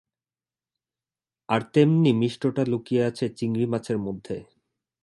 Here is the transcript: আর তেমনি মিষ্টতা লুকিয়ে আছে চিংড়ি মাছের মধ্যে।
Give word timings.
আর 1.49 1.61
তেমনি 1.73 2.11
মিষ্টতা 2.21 2.63
লুকিয়ে 2.71 3.01
আছে 3.03 3.25
চিংড়ি 3.37 3.65
মাছের 3.65 3.97
মধ্যে। 3.97 4.35